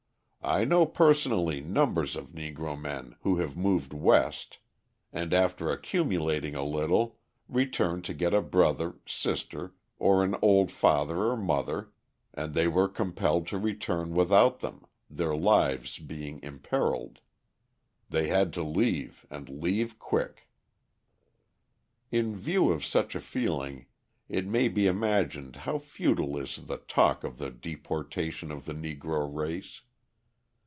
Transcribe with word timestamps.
I 0.43 0.65
know 0.65 0.87
personally 0.87 1.61
numbers 1.61 2.15
of 2.15 2.29
Negro 2.31 2.77
men 2.77 3.15
who 3.21 3.37
have 3.37 3.55
moved 3.55 3.93
West 3.93 4.57
and 5.13 5.35
after 5.35 5.71
accumulating 5.71 6.55
a 6.55 6.63
little, 6.65 7.19
return 7.47 8.01
to 8.01 8.13
get 8.15 8.33
a 8.33 8.41
brother, 8.41 8.95
sister, 9.07 9.75
or 9.99 10.23
an 10.23 10.35
old 10.41 10.71
father 10.71 11.19
or 11.25 11.37
mother, 11.37 11.91
and 12.33 12.55
they 12.55 12.67
were 12.67 12.87
compelled 12.87 13.45
to 13.49 13.59
return 13.59 14.15
without 14.15 14.61
them, 14.61 14.87
their 15.11 15.35
lives 15.35 15.99
being 15.99 16.41
imperilled; 16.41 17.19
they 18.09 18.27
had 18.27 18.51
to 18.53 18.63
leave 18.63 19.27
and 19.29 19.47
leave 19.61 19.99
quick. 19.99 20.49
In 22.09 22.35
view 22.35 22.71
of 22.71 22.83
such 22.83 23.13
a 23.13 23.21
feeling 23.21 23.85
it 24.27 24.47
may 24.47 24.69
be 24.69 24.87
imagined 24.87 25.57
how 25.67 25.77
futile 25.77 26.35
is 26.39 26.55
the 26.65 26.77
talk 26.77 27.23
of 27.23 27.37
the 27.37 27.51
deportation 27.51 28.51
of 28.51 28.65
the 28.65 28.73
Negro 28.73 29.31
race. 29.31 29.81